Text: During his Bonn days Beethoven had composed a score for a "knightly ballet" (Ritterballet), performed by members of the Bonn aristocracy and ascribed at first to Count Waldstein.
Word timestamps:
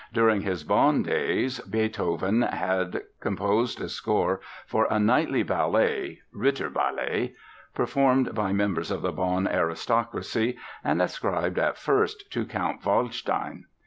During 0.11 0.41
his 0.41 0.63
Bonn 0.63 1.03
days 1.03 1.59
Beethoven 1.59 2.41
had 2.41 3.03
composed 3.19 3.79
a 3.79 3.87
score 3.87 4.41
for 4.65 4.87
a 4.89 4.97
"knightly 4.99 5.43
ballet" 5.43 6.21
(Ritterballet), 6.33 7.35
performed 7.75 8.33
by 8.33 8.51
members 8.51 8.89
of 8.89 9.03
the 9.03 9.11
Bonn 9.11 9.47
aristocracy 9.47 10.57
and 10.83 11.03
ascribed 11.03 11.59
at 11.59 11.77
first 11.77 12.31
to 12.31 12.45
Count 12.47 12.83
Waldstein. 12.83 13.65